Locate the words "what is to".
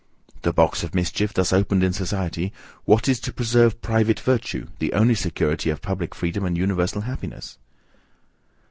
2.85-3.31